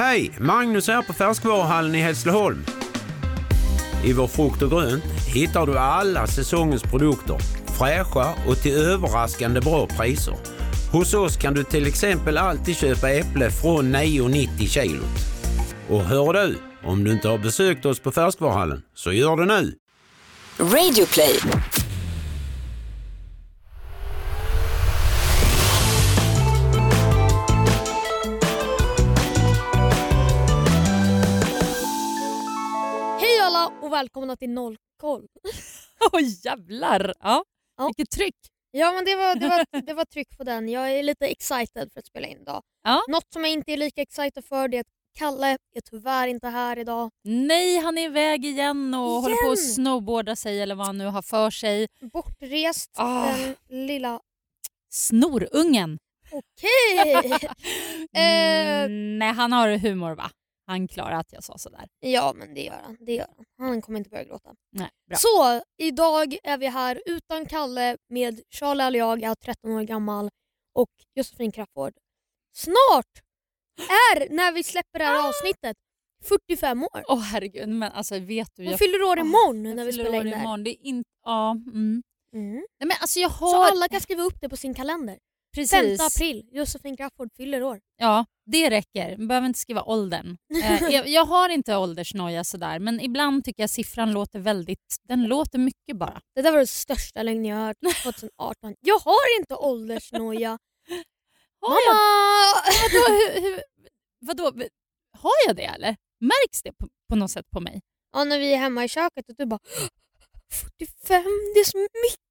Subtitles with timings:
[0.00, 0.30] Hej!
[0.38, 2.64] Magnus här på Färskvaruhallen i Hässleholm.
[4.04, 7.36] I vår frukt och grönt hittar du alla säsongens produkter,
[7.78, 10.34] fräscha och till överraskande bra priser.
[10.92, 15.18] Hos oss kan du till exempel alltid köpa äpple från 9,90 kilot.
[15.88, 19.74] Och hör du, om du inte har besökt oss på Färskvaruhallen, så gör det nu!
[20.58, 21.40] Radio Play.
[34.00, 35.26] Välkomna till Nollkoll.
[36.12, 37.14] Oj jävlar!
[37.20, 37.44] Ja.
[37.76, 37.86] Ja.
[37.86, 38.34] Vilket tryck!
[38.70, 40.68] Ja men det var, det, var, det var tryck på den.
[40.68, 42.62] Jag är lite excited för att spela in idag.
[42.84, 43.02] Ja.
[43.08, 44.86] Något som jag inte är lika excited för det är att
[45.18, 47.10] Kalle är tyvärr inte här idag.
[47.24, 49.74] Nej, han är iväg igen och håller på att Igen?
[49.74, 51.86] snowboarda sig eller vad han nu har för sig.
[52.12, 53.26] Bortrest, Ah.
[53.36, 53.56] den
[53.86, 54.20] lilla...
[54.90, 55.98] Snorungen!
[56.32, 57.38] Okej!
[58.16, 58.84] Eh.
[58.84, 60.30] Mm, nej, han har humor va?
[60.70, 61.88] Han klarar att jag sa sådär.
[62.00, 62.96] ja men det gör han.
[63.00, 63.68] Det gör han.
[63.68, 64.54] han kommer inte börja gråta.
[64.72, 65.16] Nej, bra.
[65.18, 70.30] Så idag är vi här utan Kalle med Charlie Aliaga, jag är 13 år gammal
[70.74, 71.92] och Josefin Crafoord.
[72.56, 73.06] Snart
[73.76, 75.76] är, när vi släpper det här avsnittet,
[76.24, 77.04] 45 år.
[77.08, 78.62] Åh herregud, men alltså vet du.
[78.62, 80.42] Hon jag- fyller år Åh, imorgon jag när vi spelar in det här.
[80.44, 80.64] imorgon.
[80.64, 81.10] Det är inte...
[81.24, 82.02] Ja, mm.
[82.34, 82.52] Mm.
[82.54, 83.70] Nej, men alltså jag Så har...
[83.70, 85.18] alla kan skriva upp det på sin kalender.
[85.56, 86.00] 5 Precis.
[86.16, 87.80] april, Josefin Crafoord fyller år.
[87.96, 89.16] Ja, det räcker.
[89.16, 90.36] Man behöver inte skriva åldern.
[90.62, 94.96] Eh, jag, jag har inte åldersnoja sådär, men ibland tycker jag siffran låter väldigt...
[95.02, 96.20] Den låter mycket bara.
[96.34, 98.74] Det där var det största lögnen jag hört 2018.
[98.80, 100.58] Jag har inte åldersnoja.
[101.62, 102.62] Har jag, Mamma!
[102.82, 103.62] vadå, hur, hur,
[104.20, 104.44] vadå,
[105.18, 105.96] har jag det eller?
[106.20, 107.80] Märks det på, på något sätt på mig?
[108.12, 109.60] Ja, när vi är hemma i köket och du bara
[110.78, 112.29] 45, det är så mycket.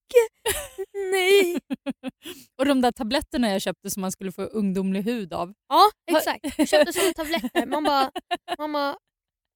[1.12, 1.60] Nej.
[2.60, 5.54] Och de där tabletterna jag köpte som man skulle få ungdomlig hud av.
[5.70, 6.58] Ja, exakt.
[6.58, 7.66] Jag köpte såna tabletter.
[7.66, 8.12] Man bara,
[8.58, 8.98] mamma,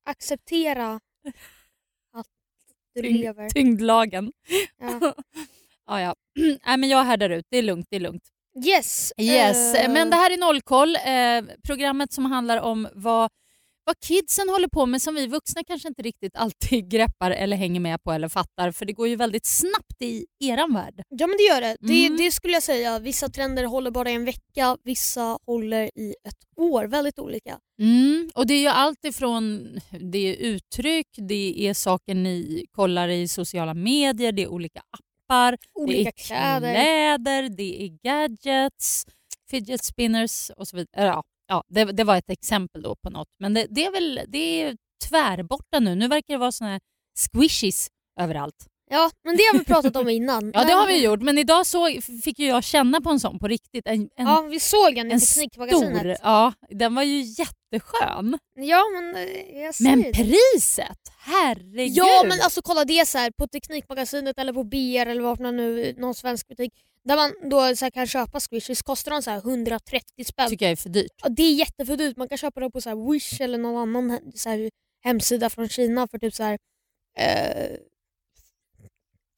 [0.10, 1.00] acceptera
[2.18, 2.28] att
[2.96, 3.50] du Tyng- lever.
[3.50, 4.32] Tyngdlagen.
[4.78, 5.14] Ja.
[5.88, 6.16] ja, ja.
[6.66, 7.46] Nej, men jag härdar ut.
[7.50, 7.88] Det är lugnt.
[7.90, 8.24] Det är lugnt.
[8.66, 9.14] Yes.
[9.18, 10.96] Yes, eh, men det här är Nollkoll.
[10.96, 13.30] Eh, programmet som handlar om vad,
[13.86, 17.80] vad kidsen håller på med som vi vuxna kanske inte riktigt alltid greppar eller hänger
[17.80, 18.72] med på eller fattar.
[18.72, 21.04] För det går ju väldigt snabbt i eran värld.
[21.10, 21.78] Ja men det gör det.
[21.80, 22.06] det.
[22.06, 22.18] Mm.
[22.18, 23.00] Det skulle jag säga.
[23.00, 26.86] Vissa trender håller bara i en vecka, vissa håller i ett år.
[26.86, 27.60] Väldigt olika.
[27.82, 29.68] Mm, och det är ju allt ifrån
[30.12, 35.58] det är uttryck, det är saker ni kollar i sociala medier, det är olika appar,
[35.74, 36.74] Olika det är kläder.
[36.74, 39.06] kläder, det är gadgets,
[39.50, 41.06] fidget spinners och så vidare.
[41.06, 43.28] Ja, ja, det, det var ett exempel då på något.
[43.40, 44.78] Men det, det är väl det är
[45.10, 45.96] tvärborta nu.
[45.96, 46.80] Nu verkar det vara såna här
[47.16, 47.88] squishies
[48.20, 48.66] överallt.
[48.90, 50.52] Ja, men det har vi pratat om innan.
[50.54, 51.22] Ja, det har vi gjort.
[51.22, 53.88] Men idag så fick ju jag känna på en sån på riktigt.
[53.88, 55.98] En, en, Ja, vi såg den i en Teknikmagasinet.
[56.00, 56.16] stor.
[56.24, 58.38] Ja, den var ju jätteskön.
[58.56, 60.98] Ja, men eh, jag säger Men priset!
[61.20, 61.98] Herregud!
[61.98, 65.58] Ja, men alltså kolla det så här på Teknikmagasinet eller på BR eller vart man
[65.58, 66.74] nu, någon svensk butik.
[67.04, 70.50] Där man då så kan köpa squishes kostar de så här 130 spänn.
[70.50, 71.12] tycker jag är för dyrt.
[71.24, 72.18] Ja, det är jätteför dyrt.
[72.18, 74.70] Man kan köpa det på så här Wish eller någon annan så
[75.04, 76.58] hemsida från Kina för typ så här
[77.18, 77.78] eh,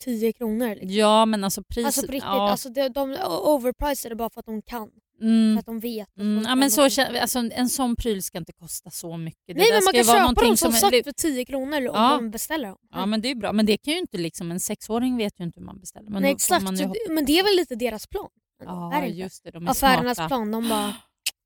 [0.03, 0.69] 10 kronor.
[0.69, 0.89] Liksom.
[0.89, 1.85] Ja, men alltså priset...
[1.85, 2.49] Alltså på riktigt, ja.
[2.51, 4.91] alltså de, de overpricer det bara för att de kan.
[5.19, 6.17] För mm, att de vet.
[6.17, 9.57] mm, ja, men så, alltså, en sån pryl ska inte kosta så mycket.
[9.57, 11.91] Nej men man kan köpa dem som sagt för 10 kronor om Ja.
[12.09, 12.77] man beställer dem.
[12.91, 13.53] Ja, men det är bra.
[13.53, 14.51] Men det kan ju inte liksom...
[14.51, 16.09] En sexåring vet ju inte hur man beställer.
[16.09, 18.29] Men Nej, exakt, Man så ju men det är väl lite deras plan?
[18.63, 19.51] Ja, är det just det.
[19.51, 20.27] De är Affärernas smarta.
[20.27, 20.51] plan.
[20.51, 20.93] De bara,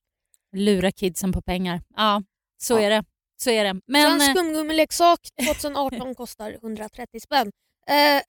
[0.56, 1.82] Lura kidsen på pengar.
[1.96, 2.24] Ja,
[2.62, 2.80] så Ja.
[2.82, 3.04] är det.
[3.42, 3.74] Så är det.
[3.74, 7.52] så Men en eh, skumgummileksak 2018 kostar 130 spänn.
[7.88, 8.22] Eh,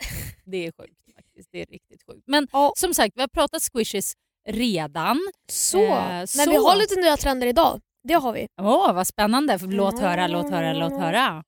[0.45, 1.49] det är sjukt faktiskt.
[1.53, 2.23] Det är riktigt sjukt.
[2.27, 4.15] Men ja, som sagt, vi har pratat squishes
[4.53, 5.19] redan.
[5.53, 5.85] så.
[5.85, 6.51] Eh, Men så.
[6.51, 7.81] vi har lite nya trender idag.
[8.09, 8.47] Det har vi.
[8.63, 9.59] Åh, vad spännande.
[9.63, 11.43] Låt höra, låt höra, låt höra.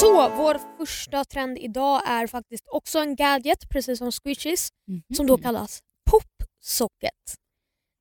[0.00, 4.68] Så vår första trend idag är faktiskt också en gadget, precis som squishes,
[5.16, 5.42] som då Mhm.
[5.42, 7.10] kallas popsocket.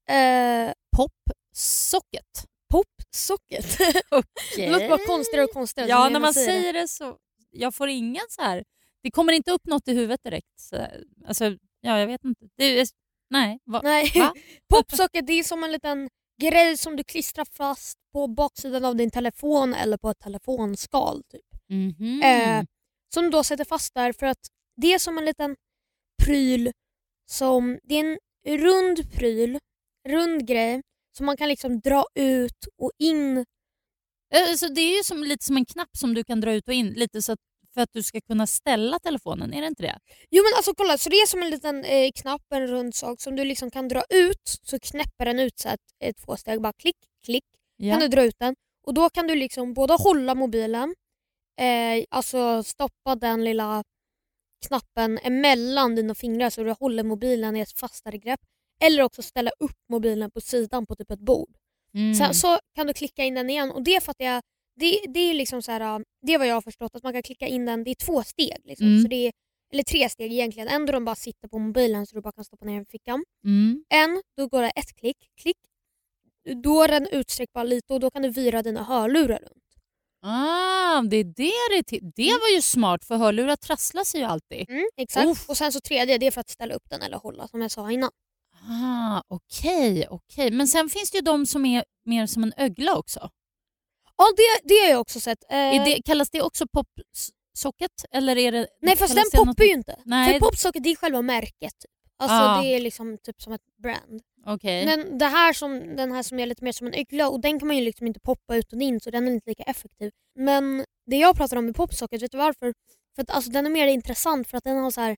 [0.10, 2.46] Eh, Popsocket.
[2.72, 3.78] popsocket.
[4.56, 5.90] det låter bara konstigare och konstigare.
[5.90, 6.40] Ja, när man det.
[6.46, 7.16] säger det så...
[7.52, 8.64] Jag får ingen så här...
[9.06, 10.60] Det kommer inte upp något i huvudet direkt.
[10.60, 10.88] Så,
[11.26, 11.46] alltså,
[11.82, 12.48] ja, jag vet inte.
[12.58, 12.90] Det
[13.30, 13.60] nej.
[13.66, 13.82] Va?
[13.84, 14.12] Nej.
[14.16, 14.34] Va?
[14.70, 16.10] Popsocket det är som en liten
[16.42, 21.24] grej som du klistrar fast på baksidan av din telefon eller på ett telefonskal.
[21.24, 21.42] Typ.
[21.70, 22.22] Mhm.
[22.22, 22.64] Eh,
[23.14, 24.48] som du då sätter fast där för att
[24.82, 25.56] det är som en liten
[26.24, 26.72] pryl
[27.30, 29.60] som, det är en rund pryl,
[30.08, 30.82] rund grej
[31.18, 33.46] som man kan liksom dra ut och in.
[34.50, 36.74] Alltså, det är ju som, lite som en knapp som du kan dra ut och
[36.74, 36.90] in.
[36.90, 37.40] Lite så att
[37.76, 40.00] för att du ska kunna ställa telefonen, är det inte det?
[40.32, 43.22] Jo men alltså kolla, så det är som en liten eh, knapp, en rund sak
[43.22, 46.62] som du liksom kan dra ut så knäpper den ut så att ett två steg
[46.62, 47.46] bara klick, klick.
[47.92, 48.56] Kan du dra ut den
[48.88, 50.96] och då kan du liksom både hålla mobilen,
[51.62, 53.84] eh, alltså stoppa den lilla
[54.68, 58.40] knappen emellan dina fingrar så du håller mobilen i ett fastare grepp.
[58.84, 61.56] Eller också ställa upp mobilen på sidan på typ ett bord.
[61.94, 62.16] Mm.
[62.16, 64.42] Sen så kan du klicka in den igen och det fattar jag,
[64.76, 67.24] det, det är liksom så här, det är vad jag har förstått att man kan
[67.24, 68.58] klicka in den, det är två steg.
[68.64, 68.88] Liksom.
[68.88, 69.02] Mm.
[69.02, 69.32] Så det är,
[69.74, 70.68] eller tre steg egentligen.
[70.68, 72.86] En då de bara sitter på mobilen så du bara kan stoppa ner den i
[72.86, 73.24] fickan.
[73.46, 73.84] Mm.
[73.90, 75.58] En, då går det ett klick, klick.
[76.64, 79.64] Då är den utsträckt bara lite och då kan du vira dina hörlurar runt.
[80.22, 82.02] Ah, det är det det är.
[82.16, 84.70] Det var ju smart för hörlurar trasslar sig ju alltid.
[84.70, 85.28] Mm, exakt.
[85.28, 85.50] Uff.
[85.50, 87.72] Och sen så tredje, det är för att ställa upp den eller hålla som jag
[87.72, 88.12] sa innan.
[88.70, 90.52] Ah, Okej, okej.
[90.52, 93.30] Men sen finns det ju de som är mer som en ögla också.
[94.18, 95.44] Ja det, det har jag också sett.
[95.52, 97.92] Eh, det, kallas det också popsocket?
[98.12, 99.96] Eller är det, nej fast den det något- poppar ju inte.
[100.06, 100.34] Nej.
[100.34, 101.74] För popsocket det är själva märket.
[101.80, 101.92] Typ.
[102.20, 102.62] Alltså Ah.
[102.62, 104.22] det är liksom typ som ett brand.
[104.48, 104.86] Okej.
[104.86, 107.60] Men det här som, den här som är lite mer som en ögla och den
[107.60, 110.12] kan man ju liksom inte poppa ut och in så den är inte lika effektiv.
[110.40, 112.74] Men det jag pratar om med popsocket, vet du varför?
[113.16, 115.16] För att alltså, den är mer intressant för att den har så här,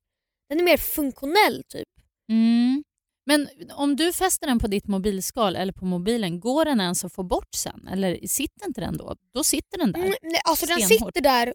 [0.50, 1.88] den är mer funktionell typ.
[2.30, 2.84] Mm.
[3.28, 7.14] Men om du fäster den på ditt mobilskal eller på mobilen, går den ens att
[7.14, 7.88] få bort sen?
[7.88, 9.16] Eller sitter inte den då?
[9.34, 10.00] Då sitter den där.
[10.00, 11.08] Mm, nej, alltså den Stenhårt.
[11.16, 11.54] sitter där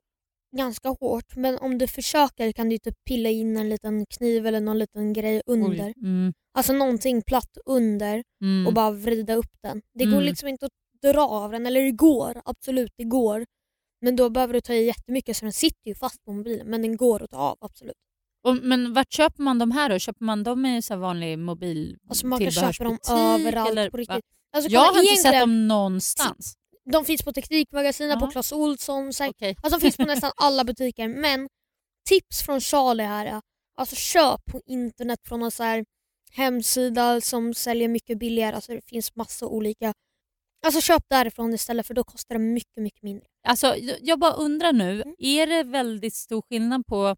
[0.56, 4.60] ganska hårt men om du försöker kan du typ pilla in en liten kniv eller
[4.60, 5.94] någon liten grej under.
[6.02, 6.32] Mm.
[6.54, 8.66] Alltså någonting platt under Mm.
[8.66, 9.82] och bara vrida upp den.
[9.98, 10.24] Det går Mm.
[10.24, 10.72] liksom inte att
[11.12, 13.44] dra av den, eller det går, absolut det går.
[14.00, 16.82] Men då behöver du ta i jättemycket så den sitter ju fast på mobilen men
[16.82, 17.94] den går att ta av absolut.
[18.44, 19.98] Och, men vart köper man de här då?
[19.98, 21.38] Köper man dem i så vanlig
[22.08, 23.46] Alltså man kan köpa dem mobiltillbehörsbutik?
[23.46, 24.24] överallt eller, på riktigt.
[24.56, 26.54] Alltså, Jag har inte sett dem någonstans.
[26.92, 29.56] De finns på Teknikmagasinet, på Clas Ohlson, Okej.
[29.62, 31.08] alltså, de finns på nästan alla butiker.
[31.08, 31.48] Men
[32.08, 33.40] tips från Charlie här är
[33.76, 35.84] alltså köp på internet från en så här
[36.30, 38.54] hemsida som säljer mycket billigare.
[38.54, 39.92] Alltså, det finns massa olika.
[40.66, 43.26] Alltså köp därifrån istället för då kostar det mycket, mycket mindre.
[43.48, 45.14] Alltså, jag- jag bara undrar nu, Mm.
[45.18, 47.16] är det väldigt stor skillnad på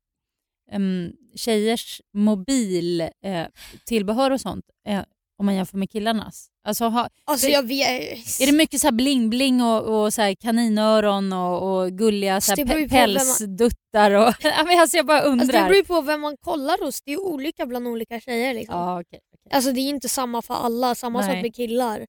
[0.72, 3.46] um, tjejers mobiltillbehör eh,
[3.86, 5.02] tillbehör och sånt eh,
[5.38, 6.48] om man jämför med killarnas?
[6.64, 8.40] Alltså, ha, Alltså Det- jag vet...
[8.40, 12.68] är det mycket så bling-bling och, och så här kaninöron och, och gulliga så Det
[12.68, 14.10] här, pälsduttar?
[14.10, 15.68] Och, alltså, jag bara Alltså, det undrar.
[15.68, 17.02] beror på vem man kollar hos.
[17.02, 18.54] Det är olika bland olika tjejer.
[18.54, 18.74] Liksom.
[18.78, 19.56] ja, okej, okej.
[19.56, 21.34] Alltså det är inte samma för alla, samma Nej.
[21.34, 22.06] sak med killar.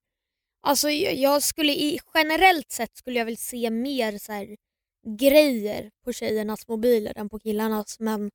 [0.66, 4.56] Alltså jag, jag skulle i, generellt sett skulle jag väl se mer så här,
[5.18, 8.30] grejer på tjejernas mobiler än på killarnas men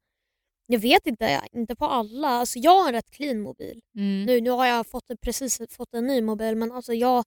[0.71, 2.27] jag vet inte, inte på alla.
[2.27, 3.81] Alltså jag har en rätt clean mobil.
[3.95, 4.25] Mm.
[4.25, 7.23] Nu, nu har jag fått, precis fått en ny mobil men alltså jag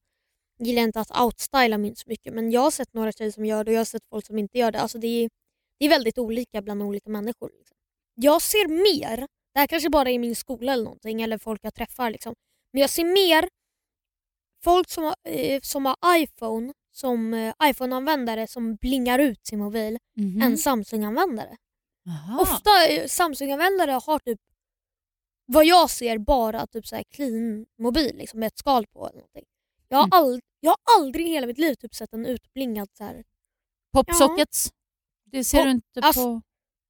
[0.58, 3.64] gillar inte att outstyla min så mycket men jag har sett några tjejer som gör
[3.64, 4.80] det och jag har sett folk som inte gör det.
[4.80, 5.28] Alltså det är,
[5.78, 7.50] det är väldigt olika bland olika människor.
[7.58, 7.76] Liksom.
[8.14, 9.16] Jag ser mer,
[9.54, 12.34] det här kanske bara är i min skola eller någonting eller folk jag träffar liksom.
[12.72, 13.48] Men jag ser mer
[14.64, 19.98] folk som har, eh, som har iPhone som eh, iPhone-användare som blingar ut sin mobil
[20.16, 20.42] Mhm.
[20.42, 21.56] än Samsung-användare.
[22.04, 22.40] Jaha.
[22.40, 24.40] Ofta eh, Samsung-användare har typ
[25.46, 29.06] vad jag ser bara typ så här clean mobil liksom, med ett skal på.
[29.08, 29.44] Eller någonting.
[29.88, 30.10] Jag, har Mm.
[30.34, 33.24] ald- jag har aldrig i hela mitt liv typ sett en utblingad så här.
[33.92, 34.70] Popsockets?
[35.24, 36.42] Det ser Pop- du inte alltså- på...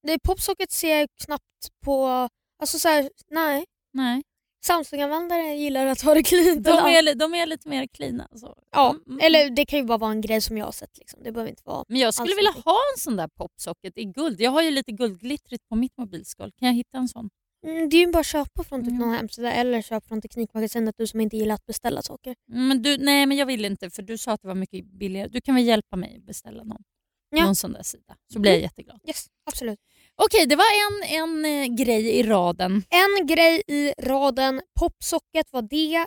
[0.03, 2.29] Nej, Popsocket ser jag knappt på.
[2.59, 3.65] Alltså så här, nej.
[3.93, 4.23] Nej.
[4.67, 6.65] Samsung-användare gillar att ha det cleant.
[6.65, 8.29] De är, de är lite mer cleana.
[8.37, 8.57] Så.
[8.73, 9.21] ja, Mm, mm.
[9.27, 10.99] eller det kan ju bara vara en grej som jag har sett.
[10.99, 11.23] Liksom.
[11.23, 11.85] Det behöver inte vara...
[11.89, 14.41] Men jag skulle vilja ha en sån där popsocket i guld.
[14.41, 16.53] Jag har ju lite guldglittrigt på mitt mobilskal.
[16.59, 17.31] Kan jag hitta en sån?
[17.67, 19.01] Mm, det är ju bara att köpa från typ Mm.
[19.01, 22.35] någon hemsida eller köpa från Teknikmagasinet du som inte gillar att beställa saker.
[22.49, 25.29] Men du, nej, men jag vill inte för du sa att det var mycket billigare.
[25.29, 26.83] Du kan väl hjälpa mig att beställa någon,
[27.31, 27.45] Ja.
[27.45, 28.17] någon sån där sida.
[28.33, 28.63] Så blir jag Mm.
[28.65, 29.01] jätteglad.
[29.07, 29.79] Yes, absolut.
[30.23, 32.73] Okej, det var en, en eh, grej i raden.
[32.73, 36.07] En grej i raden, popsocket var det.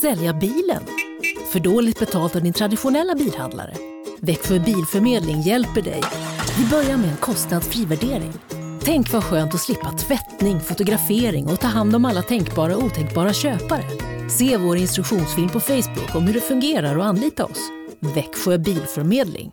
[0.00, 0.82] Sälja bilen?
[1.52, 3.74] För dåligt betalt av din traditionella bilhandlare?
[4.20, 6.02] Växjö Bilförmedling hjälper dig.
[6.58, 8.32] Vi börjar med en kostnadsfri värdering.
[8.82, 13.32] Tänk vad skönt att slippa tvättning, fotografering och ta hand om alla tänkbara och otänkbara
[13.32, 13.84] köpare.
[14.30, 17.70] Se vår instruktionsfilm på Facebook om hur det fungerar och anlita oss.
[18.00, 19.52] Växjö Bilförmedling.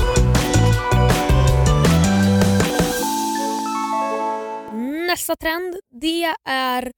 [5.11, 6.91] Nästa trend det är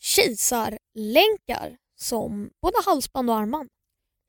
[0.00, 3.68] kejsarlänkar som både halsband och armband.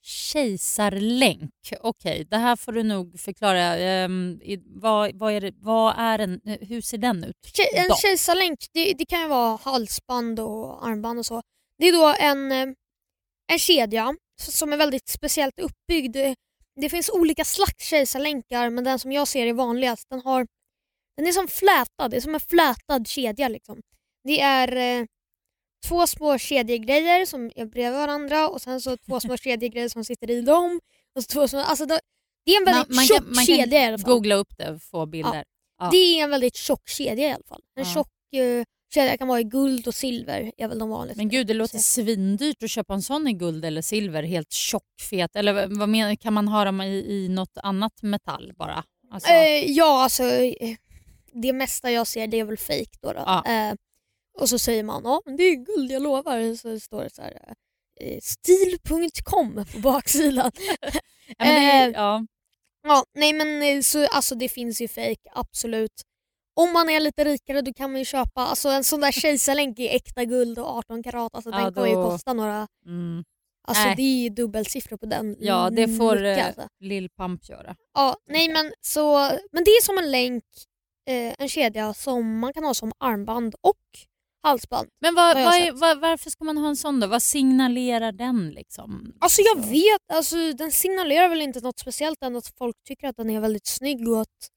[0.03, 3.59] Kejsarlänk, okej det här får du nog förklara.
[3.77, 7.35] Ehm, i, vad, vad är det, vad är en, hur ser den ut?
[7.53, 7.95] Ke- En då?
[7.95, 11.41] kejsarlänk det, det kan ju vara halsband och armband och så.
[11.77, 12.75] Det är då en, eh,
[13.51, 16.17] en kedja som är väldigt speciellt uppbyggd.
[16.81, 20.09] Det finns olika slags kejsarlänkar men den som jag ser är vanligast.
[20.09, 20.47] Den, har,
[21.17, 23.47] den är som flätad, det är som en flätad kedja.
[23.47, 23.81] Liksom.
[24.23, 25.05] Det är eh,
[25.87, 30.31] två små kedjegrejer som är bredvid varandra och sen så två små kedjegrejer som sitter
[30.31, 30.79] i dem.
[31.15, 31.99] Och två små, alltså det,
[32.45, 34.13] det är en väldigt Man- man tjock kan- man kedja i alla kan fall.
[34.13, 35.43] googla upp det och få bilder.
[35.79, 35.89] Ja.
[35.91, 37.61] Det är en väldigt tjock kedja i alla fall.
[37.75, 37.93] En Ja.
[37.93, 38.63] tjock eh,
[38.93, 41.17] kedja kan vara i guld och silver är väl de vanligaste.
[41.17, 45.35] Men gud, det låter svindyrt att köpa en sån i guld eller silver, helt tjockfet.
[45.35, 48.83] Eller vad- vad menar, kan man ha dem i, i något annat metall bara?
[49.11, 50.75] Alltså, Eh, ja, alltså eh,
[51.33, 53.13] det mesta jag ser det är väl fake då.
[53.13, 53.23] då.
[53.25, 53.45] Ja.
[53.45, 53.75] Eh,
[54.39, 56.55] och så säger man ja men det är guld, jag lovar.
[56.55, 57.53] Så står det så här
[58.01, 60.51] eh, stil.com på baksidan.
[60.81, 60.89] ja,
[61.37, 62.25] men det, är- eh, ja.
[62.83, 66.01] ja, nej men eh, så, alltså det finns ju fake absolut.
[66.53, 69.79] Om man är lite rikare då kan man ju köpa alltså en sån där kejsarlänk
[69.79, 71.35] i äkta guld och 18 karat.
[71.35, 73.23] Alltså Ja, den kommer ju kosta några, Mm.
[73.67, 73.95] alltså Nej.
[73.95, 75.35] det är ju dubbelsiffror på den.
[75.39, 76.67] ja, det får Mycket, eh, alltså.
[76.79, 77.75] Lill Pump göra.
[77.93, 79.17] Ja, nej men så,
[79.51, 80.43] men det är som en länk,
[81.09, 83.77] eh, en kedja som man kan ha som armband och
[84.43, 84.89] halsband.
[85.01, 87.07] Men vad, vad är, vad, varför ska man ha en sån då?
[87.07, 88.49] Vad signalerar den?
[88.49, 89.13] liksom?
[89.19, 93.17] Alltså jag vet, alltså den signalerar väl inte något speciellt än att folk tycker att
[93.17, 94.49] den är väldigt snygg och att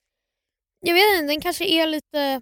[0.80, 2.40] jag vet inte, den kanske är lite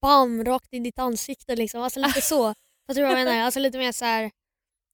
[0.00, 1.82] bam rakt i ditt ansikte liksom.
[1.82, 2.54] Alltså lite så.
[2.86, 3.40] Fattar du vad jag menar?
[3.40, 4.30] Alltså lite mer så här.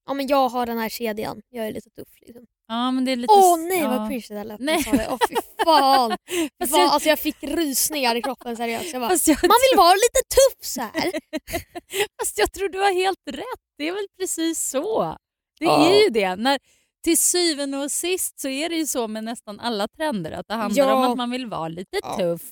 [0.07, 2.47] ja men jag har den här kedjan, jag är lite tuff liksom.
[2.73, 3.33] Ja, men det är lite...
[3.35, 3.89] Åh nej ja.
[3.89, 4.61] vad cringe det där lät.
[4.61, 4.83] Nej.
[4.83, 5.09] Sa det.
[5.11, 6.17] Åh fy fan.
[6.63, 6.81] Fy fan.
[6.81, 8.93] jag- Alltså jag fick rysningar i kroppen seriöst.
[8.93, 11.13] Jag bara, jag, man vill vara lite tuff så här.
[12.21, 13.61] Fast jag tror du har helt rätt.
[13.79, 15.17] Det är väl precis så.
[15.59, 15.89] Det Ja.
[15.89, 16.37] är ju det.
[16.37, 16.59] När,
[17.05, 20.55] till syvende och sist så är det ju så med nästan alla trender att det
[20.55, 20.95] handlar Ja.
[20.95, 22.17] om att man vill vara lite Ja.
[22.17, 22.43] tuff.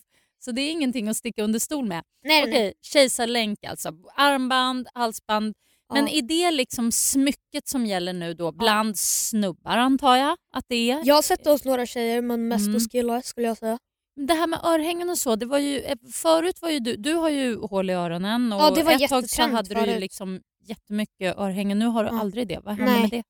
[0.44, 2.02] Så det är ingenting att sticka under stol med.
[2.24, 2.72] Nej, Okej, nej.
[2.82, 3.92] kejsarlänk alltså.
[4.16, 5.54] Armband, halsband.
[5.94, 10.90] Men är det liksom smycket som gäller nu då bland snubbar antar jag att det
[10.90, 11.02] är?
[11.04, 12.74] Jag har sett det hos några tjejer men mest Mm.
[12.74, 13.78] hos killar skulle jag säga.
[14.26, 17.14] Det här med örhängen och så, det var ju, eh, förut var ju du, du
[17.14, 19.92] har ju hål i öronen och Ja, det var ett tag så jättetrend hade du
[19.92, 21.78] ju liksom jättemycket örhängen.
[21.78, 22.20] Nu har du Ja.
[22.20, 22.60] aldrig det.
[22.64, 23.00] Vad hände Nej.
[23.00, 23.22] med det?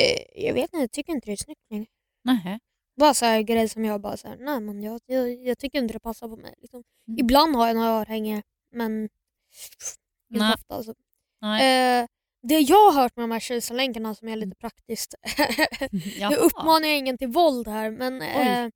[0.00, 1.86] Eh, jag vet inte, jag tycker inte det är snyggt längre.
[2.24, 2.58] Nähä.
[3.00, 5.78] Bara så här grejer som jag bara så här, nej men jag, jag, jag tycker
[5.78, 6.54] inte det passar på mig.
[6.58, 6.82] Liksom.
[7.08, 7.18] Mm.
[7.18, 9.08] Ibland har jag några örhängen men
[10.34, 10.74] inte ofta.
[10.74, 10.94] Alltså.
[11.42, 12.06] Eh,
[12.48, 15.14] det jag har hört med de här kejsarlänkarna som är lite praktiskt,
[16.18, 16.30] Jaha.
[16.30, 18.70] nu uppmanar jag ingen till våld här men eh, eh,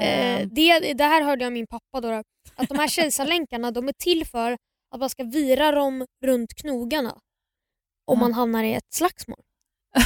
[0.00, 0.48] Ehm.
[0.52, 2.08] det, det här hörde jag av min pappa då,
[2.54, 4.52] att de här kejsarlänkarna de är till för
[4.90, 7.18] att man ska vira dem runt knogarna
[8.06, 9.40] om man hamnar i ett slagsmål.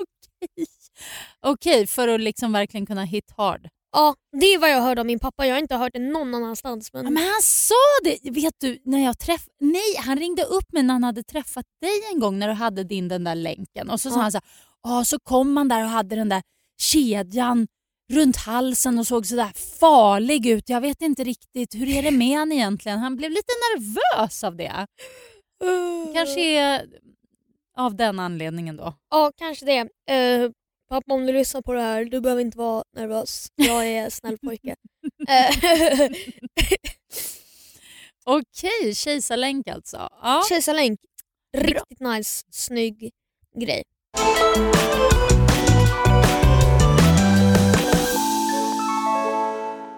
[0.00, 0.66] Okej.
[1.40, 3.68] Okej, för att liksom verkligen kunna hit hard.
[3.92, 5.46] Ja, det är vad jag hörde av min pappa.
[5.46, 6.92] Jag har inte hört det någon annanstans.
[6.92, 7.04] Men...
[7.04, 8.30] Ja, men han sa det!
[8.30, 9.46] Vet du, när jag träff...
[9.60, 12.84] Nej, han ringde upp mig när han hade träffat dig en gång när du hade
[12.84, 13.90] din den där länken.
[13.90, 14.22] Och så sa Ja.
[14.22, 14.44] han så här,
[14.82, 16.42] "Ja, så kom man där och hade den där
[16.80, 17.66] kedjan
[18.12, 20.68] runt halsen och såg så där farlig ut.
[20.68, 22.98] Jag vet inte riktigt, hur är det med han egentligen?
[22.98, 24.86] Han blev lite nervös av det.
[26.14, 26.86] Kanske är
[27.76, 28.94] av den anledningen då.
[29.10, 29.80] Ja, kanske det.
[29.82, 30.50] Uh,
[30.90, 33.48] pappa, om du lyssnar på det här, du behöver inte vara nervös.
[33.54, 34.76] Jag är snäll pojke.
[38.24, 40.08] Okej, kejsarlänk alltså.
[40.22, 40.42] Ja.
[40.48, 41.00] Kejsarlänk.
[41.56, 43.10] Riktigt nice, snygg
[43.56, 43.82] grej.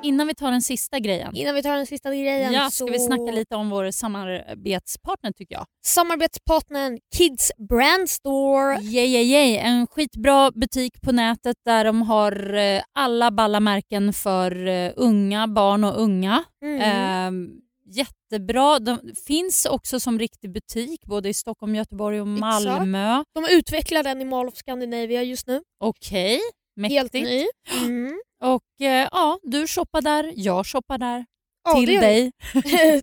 [0.02, 1.36] Innan vi tar den sista grejen.
[1.36, 2.84] Innan vi tar den sista grejen Ja, så...
[2.84, 5.66] ska vi snacka lite om vår samarbetspartner tycker jag.
[5.84, 8.78] Samarbetspartnern Kids Brand Store.
[8.82, 9.56] Yay, yay, yay.
[9.56, 15.48] En skitbra butik på nätet där de har eh, alla balla märken för eh, unga,
[15.48, 16.44] barn och unga.
[16.64, 16.80] Mm.
[16.80, 17.50] Ehm,
[17.86, 18.78] jättebra.
[18.78, 22.40] De finns också som riktig butik både i Stockholm, Göteborg och Exakt.
[22.40, 23.24] Malmö.
[23.34, 25.60] De utvecklar den i Mall of Scandinavia just nu.
[25.80, 26.40] Okej,
[26.88, 27.28] Helt mäktigt.
[27.28, 27.46] ny.
[27.86, 28.20] Mm.
[28.42, 31.24] Och eh, ja, du shoppar där, jag shoppar där.
[31.64, 32.32] Ja, till dig.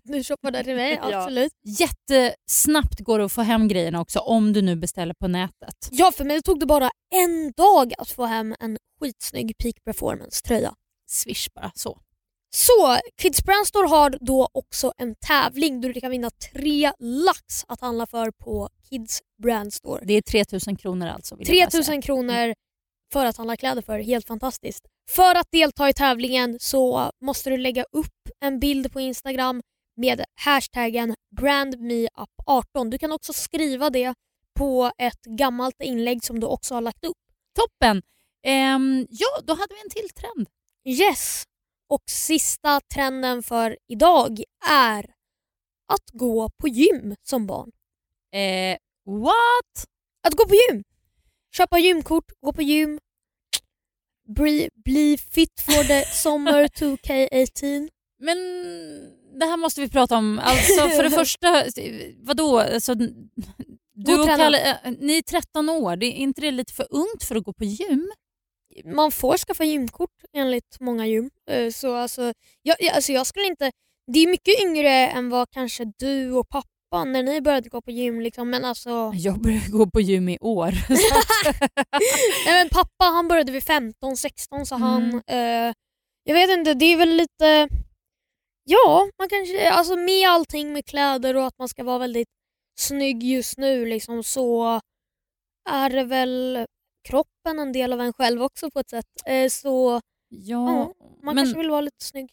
[0.04, 1.16] du shoppar där till mig, Ja.
[1.18, 1.52] absolut.
[1.64, 5.88] Jättesnabbt går det att få hem grejerna också om du nu beställer på nätet.
[5.90, 10.74] Ja, för mig tog det bara en dag att få hem en skitsnygg Peak Performance-tröja.
[11.10, 11.98] Swish bara så.
[12.54, 17.64] Så, Kids Brand Store har då också en tävling där du kan vinna tre lax
[17.68, 20.02] att handla för på Kids Brand Store.
[20.04, 21.36] Det är 3000 kronor alltså.
[21.36, 21.82] Vill jag bara säga.
[21.84, 22.54] 3000 kronor
[23.12, 23.98] för att handla kläder för.
[23.98, 24.86] Helt fantastiskt.
[25.10, 29.62] För att delta i tävlingen så måste du lägga upp en bild på Instagram
[29.96, 32.90] med hashtaggen brandmeup18.
[32.90, 34.14] Du kan också skriva det
[34.58, 37.16] på ett gammalt inlägg som du också har lagt upp.
[37.54, 38.02] Toppen!
[38.42, 40.48] Ehm, ja, då hade vi en till trend.
[40.84, 41.44] Yes!
[41.88, 45.14] Och sista trenden för idag är
[45.92, 47.70] att gå på gym som barn.
[48.32, 49.86] Eh, what?
[50.22, 50.84] Att gå på gym!
[51.56, 52.98] Köpa gymkort, gå på gym,
[54.28, 57.88] bli, bli fit for the summer 2K18.
[58.22, 58.38] Men
[59.40, 60.38] det här måste vi prata om.
[60.38, 61.64] Alltså för det första,
[62.18, 62.58] vadå?
[62.58, 64.26] Alltså, du och.
[64.26, 67.44] Kalle, eh, ni är 13 år, det är inte det lite för ungt för att
[67.44, 68.10] gå på gym?
[68.84, 71.30] Man får skaffa gymkort enligt många gym.
[71.50, 73.72] Eh, Så alltså, jag, jag- alltså jag skulle inte...
[74.12, 77.90] Det är mycket yngre än vad kanske du och pappa när ni började gå på
[77.90, 78.20] gym.
[78.20, 78.50] Liksom.
[78.50, 80.72] Men alltså, Jag började gå på gym i år.
[82.46, 85.20] nej, men pappa han började vid 15-16 så han...
[85.26, 85.68] Mm.
[85.68, 85.74] Eh,
[86.24, 87.68] jag vet inte, det är väl lite...
[88.64, 92.28] Ja, man kanske, alltså med allting med kläder och att man ska vara väldigt
[92.80, 94.80] snygg just nu liksom, så
[95.70, 96.66] är det väl
[97.08, 99.06] kroppen en del av en själv också på ett sätt.
[99.26, 100.94] Eh, så ja, man
[101.34, 102.30] men, kanske vill vara lite snygg.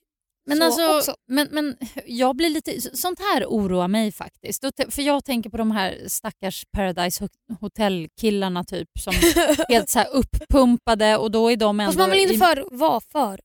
[0.48, 1.16] Men, så alltså, också.
[1.27, 4.66] men, men jag blir lite, sånt här oroar mig faktiskt.
[4.89, 9.13] För jag tänker på de här stackars Paradise Ho- Hotel-killarna typ som
[9.70, 11.89] helt så här uppumpade och då är de ändå...
[11.89, 13.39] Fast man vill inte för, vara för.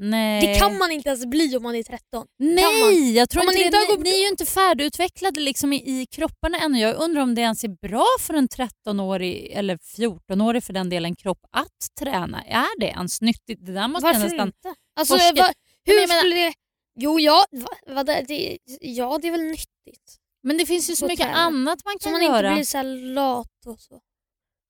[0.00, 0.46] Nej.
[0.46, 2.26] Det kan man inte ens bli om man är 13.
[2.38, 5.76] Nej, jag tror Om man inte, inte Ni, ni är ju inte färdigutvecklade liksom i,
[5.76, 6.78] i kropparna ännu.
[6.80, 11.16] Jag undrar om det ens är bra för en 13-årig eller 14-årig för den delen
[11.16, 12.44] kropp att träna.
[12.44, 13.66] Är det ens nyttigt?
[13.66, 14.46] Det där måste Varför nästan...
[14.48, 14.74] inte?
[15.00, 15.52] Alltså, forska-
[15.92, 16.52] hur Men skulle det...
[17.00, 20.16] Jo, ja, va, va, det, ja, det är väl nyttigt.
[20.42, 21.38] Men det finns ju så mycket träna.
[21.38, 22.48] annat man Så kan man göra.
[22.50, 22.82] inte blir så
[23.14, 24.00] lat och så.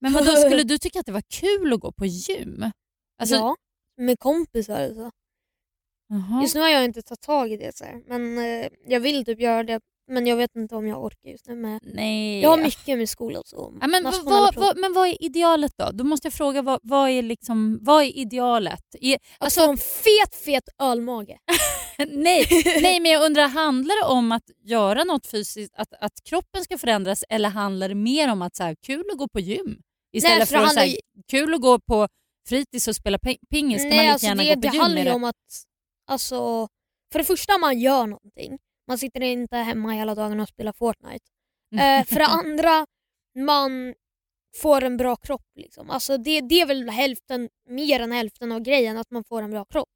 [0.00, 2.70] Men vadå, skulle du tycka att det var kul att gå på gym?
[3.18, 3.56] Alltså, ja,
[3.96, 5.10] med kompisar och så.
[6.08, 6.42] jaha.
[6.42, 8.02] Just nu har jag inte tagit tag i det så här.
[8.06, 9.80] men eh, jag vill typ göra det.
[10.08, 11.54] Men jag vet inte om jag orkar just nu.
[11.56, 11.80] Med.
[11.82, 12.40] Nej.
[12.40, 13.74] Jag har mycket med skola och så.
[13.80, 15.90] Ja, men, vad, vad, men vad är idealet då?
[15.92, 18.84] Då måste jag fråga, vad, vad, är, liksom, vad är idealet?
[19.00, 21.38] Är, alltså, få en fet, fet ölmage.
[22.08, 22.46] nej,
[22.82, 26.78] nej, men jag undrar, handlar det om att göra något fysiskt, att, att kroppen ska
[26.78, 29.80] förändras eller handlar det mer om att så här, kul att gå på gym?
[30.12, 32.08] Istället Nej, för för det att så här, handlar kul att gå på
[32.48, 34.74] fritids och spela pe- pingis ska man Nej, lika alltså gärna det, gå det på
[34.74, 34.82] gym.
[34.82, 35.14] handlar är ju det?
[35.16, 35.34] om att,
[36.06, 36.68] alltså,
[37.12, 38.58] för det första man gör någonting.
[38.88, 41.24] Man sitter inte hemma hela dagen och spelar Fortnite.
[41.74, 42.86] Eh, för det andra,
[43.36, 43.94] man
[44.56, 45.46] får en bra kropp.
[45.54, 45.90] Liksom.
[45.90, 49.50] Alltså det, det är väl hälften, mer än hälften av grejen, att man får en
[49.50, 49.88] bra kropp.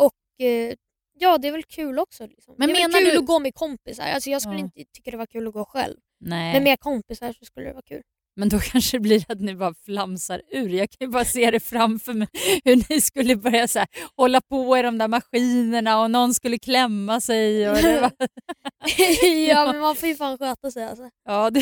[0.00, 0.74] Och eh,
[1.18, 2.26] ja, det är väl kul också.
[2.26, 2.54] Liksom.
[2.58, 4.04] Men det är väl menar kul du- att gå med kompisar.
[4.06, 4.60] Alltså jag skulle Ja.
[4.60, 5.96] inte tycka det var kul att gå själv.
[6.20, 6.52] Nej.
[6.54, 8.02] Men med kompisar så skulle det vara kul.
[8.36, 10.68] Men då kanske det blir att ni bara flamsar ur.
[10.68, 12.28] Jag kan ju bara se det framför mig
[12.64, 16.58] hur ni skulle börja så här, hålla på i de där maskinerna och någon skulle
[16.58, 17.70] klämma sig.
[17.70, 18.12] Och det var,
[19.48, 21.10] ja men man får ju fan sköta sig alltså.
[21.24, 21.60] ja, det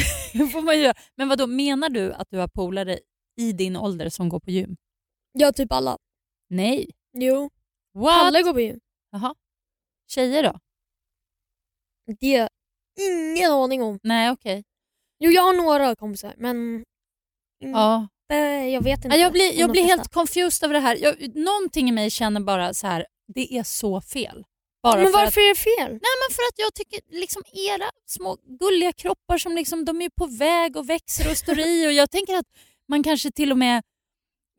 [0.53, 0.95] får man göra.
[1.17, 2.99] Men vad då menar du att du har polare
[3.37, 4.77] i din ålder som går på gym?
[5.33, 5.99] Ja typ alla.
[6.51, 6.91] Nej.
[7.13, 7.51] Jo,
[7.95, 8.15] What?
[8.23, 8.81] alla går på gym.
[9.13, 9.35] Jaha.
[10.09, 10.59] Tjejer då?
[12.21, 12.49] Det har
[12.97, 13.99] jag ingen aning om.
[14.03, 14.65] Nej, okej.
[15.23, 16.77] Jo jag har några kompisar men
[17.63, 18.09] inte, Ja.
[18.73, 19.17] jag vet inte.
[19.17, 20.97] Ja, Jag blir, jag blir helt confused över det här.
[20.97, 24.45] Jag, någonting i mig känner bara så här, det är så fel.
[24.83, 25.91] Bara Men för varför att, är det fel?
[25.91, 30.11] Nej, men för att jag tycker liksom era små gulliga kroppar som liksom, de är
[30.11, 32.47] på väg och växer och står i och jag tänker att
[32.89, 33.83] man kanske till och med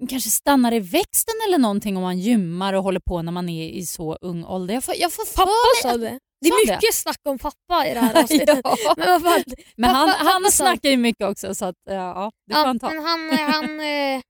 [0.10, 3.70] kanske stannar i växten eller någonting om man gymmar och håller på när man är
[3.70, 4.74] i så ung ålder.
[4.74, 6.20] Jag får, jag får Pappa sa det.
[6.44, 8.60] Det är mycket snack om pappa i det här avsnittet.
[8.64, 8.94] ja.
[8.98, 9.44] Men fan,
[9.76, 12.68] Men han, pappa- han pappa snackar ju mycket också så att, ja, det får ja,
[12.68, 12.90] han ta.
[12.90, 14.22] men han, han, eh,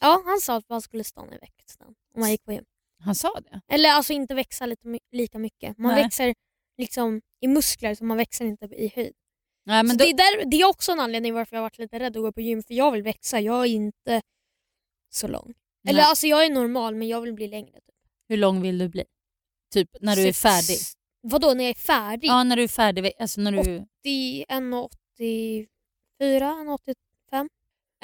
[0.00, 2.64] ja, han sa att man skulle stanna i växten om man gick på gym.
[3.04, 3.60] Han sa det?
[3.74, 5.78] Eller alltså inte växa lite, lika mycket.
[5.78, 6.02] Man Nej.
[6.02, 6.34] växer
[6.78, 9.12] liksom i muskler så man växer inte i höjd.
[9.66, 11.64] Nej, men så då, det, är där, det är också en anledning varför jag har
[11.64, 13.40] varit lite rädd att gå på gym för jag vill växa.
[13.40, 14.22] Jag är inte
[15.10, 15.54] så lång.
[15.88, 16.08] Eller Nej.
[16.08, 17.72] alltså jag är normal men jag vill bli längre.
[17.72, 17.94] Typ.
[18.28, 19.04] Hur lång vill du bli?
[19.72, 20.78] Typ när du är Sex- färdig?
[21.26, 22.28] Vadå när jag är färdig?
[22.28, 23.12] Ja, när du är färdig.
[23.20, 23.58] Alltså när du...
[23.60, 25.66] 80, 1,84,
[26.20, 27.48] 1,85.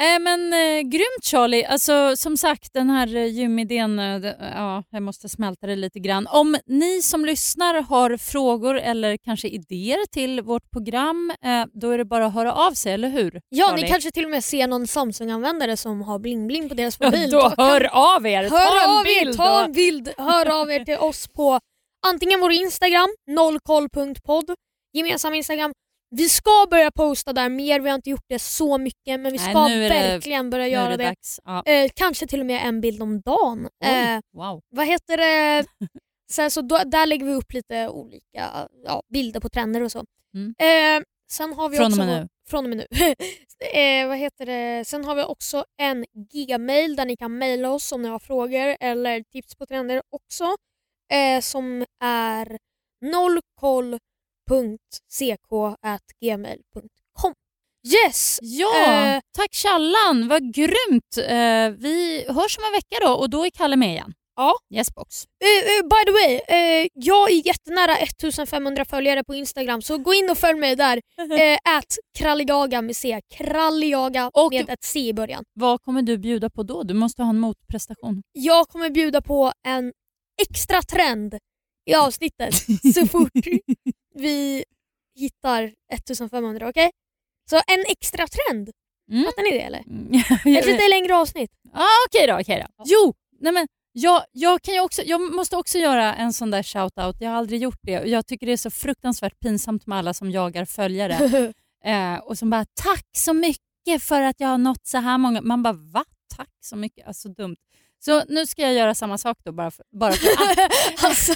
[0.01, 1.65] Äh, men eh, Grymt Charlie.
[1.65, 5.99] Alltså, som sagt, den här eh, gymidén, eh, det- ja, jag måste smälta det lite
[5.99, 6.27] grann.
[6.27, 11.99] Om ni som lyssnar har frågor eller kanske idéer till vårt program, eh, då är
[11.99, 13.41] det bara att höra av sig, eller hur?
[13.49, 13.83] Ja, Charlie?
[13.83, 17.31] ni kanske till och med ser någon Samsung-användare som har bling-bling på deras Ja, mobil.
[17.31, 17.85] då kan- hör
[18.17, 18.49] av er!
[18.49, 19.37] ta Hör en av er, bild!
[19.37, 19.65] ta då.
[19.65, 20.11] en bild.
[20.19, 21.61] Hör av er till oss på
[22.07, 24.55] antingen vår Instagram, nollkoll.podd,
[24.93, 25.73] gemensam Instagram,
[26.17, 29.39] vi ska börja posta där mer, vi har inte gjort det så mycket men vi
[29.39, 31.15] Nej, ska nu är det- verkligen börja göra det
[31.67, 31.85] det.
[31.85, 33.69] Eh, kanske till och med en bild om dagen.
[33.85, 34.61] Oj, Eh, wow.
[34.71, 35.65] vad heter det?
[36.33, 40.05] Sen så då, där lägger vi upp lite olika ja, bilder på trender och så.
[40.35, 40.55] Mm.
[40.59, 42.29] Eh, sen har vi Från och också med vår- nu.
[42.51, 42.87] Från och med nu.
[43.81, 44.85] eh, vad heter det?
[44.85, 48.77] Sen har vi också en gmail där ni kan mejla oss om ni har frågor
[48.81, 50.45] eller tips på trender också.
[51.13, 52.59] Eh, som är
[56.01, 57.35] nollkoll.ck.gmail.com
[58.05, 58.39] Yes!
[58.43, 60.29] Ja, Eh, tack Challan.
[60.29, 61.17] Vad grymt.
[61.29, 64.13] Eh, vi hörs om en vecka då och då är Kalle med igen.
[64.37, 64.55] Ja.
[64.75, 65.25] Yes box.
[65.25, 70.15] Eh, eh, by the way, eh, jag är jättenära 1500 följare på Instagram så gå
[70.15, 71.01] in och följ mig där.
[71.79, 73.21] At kralligaga med C.
[73.35, 75.45] Kralligaga Och- med ett C i början.
[75.53, 76.83] Vad kommer du bjuda på då?
[76.83, 78.23] Du måste ha en motprestation.
[78.33, 79.93] Jag kommer bjuda på en
[80.43, 81.39] extra trend
[81.87, 82.55] i avsnittet
[82.95, 83.33] så fort
[84.15, 84.65] vi
[85.19, 86.69] hittar 1500.
[86.69, 86.91] Okej?
[87.51, 88.71] Så en extra trend.
[89.11, 89.25] Mm.
[89.25, 89.79] Fattar ni det eller?
[89.79, 90.13] Mm.
[90.59, 91.51] Ett lite längre avsnitt.
[91.73, 92.41] ah, Okej då.
[92.41, 92.85] okej då.
[92.87, 96.63] Jo, nej men, jag, jag, kan ju också, jag måste också göra en sån där
[96.63, 97.17] shout-out.
[97.21, 97.93] Jag har aldrig gjort det.
[97.93, 101.53] Jag tycker det är så fruktansvärt pinsamt med alla som jagar följare.
[101.85, 105.41] Eh, och som bara “tack så mycket för att jag har nått så här många”.
[105.41, 106.05] Man bara “va?
[106.37, 107.57] Tack så mycket?” Alltså dumt.
[108.05, 111.05] Så nu ska jag göra samma sak då bara för, bara för att.
[111.05, 111.35] alltså,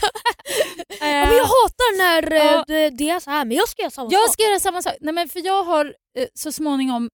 [0.89, 2.65] ja, eh, men jag hatar när eh, ja.
[2.67, 4.29] det, det är så här, men jag ska göra samma jag sak.
[4.29, 4.95] Jag ska göra samma sak.
[5.01, 7.11] Nej, men för jag har eh, så småningom,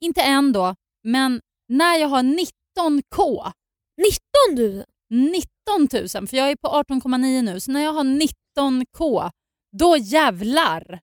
[0.00, 0.74] inte än då,
[1.04, 3.52] men när jag har 19K.
[3.98, 4.84] 19 du?
[5.10, 5.46] 19
[5.92, 7.60] 000, för jag är på 18,9 nu.
[7.60, 9.30] Så när jag har 19K,
[9.78, 11.00] då jävlar.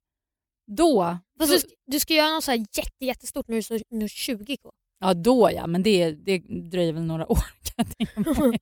[0.78, 1.17] Då.
[1.39, 4.69] Fast du, ska, du ska göra något så här jätte, jättestort när du är 20K.
[4.99, 6.38] Ja, då ja, men det, det
[6.71, 8.60] dröjer väl några år kan jag tänka mig.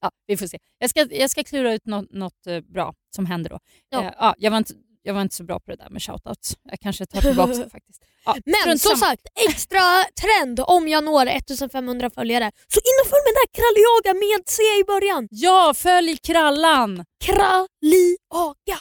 [0.00, 0.58] ja, vi får se.
[0.78, 3.58] Jag ska, jag ska klura ut något, något eh, bra som händer då.
[3.88, 4.04] Ja.
[4.04, 6.56] Eh, ja, jag, var inte, jag var inte så bra på det där med shoutouts.
[6.70, 8.02] Jag kanske tar tillbaka det faktiskt.
[8.24, 9.80] Ja, Men som sagt, extra
[10.22, 12.50] trend om jag når 1500 följare.
[12.68, 15.28] Så in och följ mig där, kralliaga med C i början.
[15.30, 17.04] Ja, följ Krallan!
[17.24, 18.78] Kralliaga.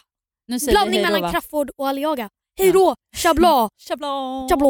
[0.69, 1.31] Blandning mellan?
[1.31, 2.29] Crafoord och Aliaga.
[2.59, 3.69] Hej då, chabla.
[3.87, 4.47] Chabla.
[4.49, 4.69] Chabla.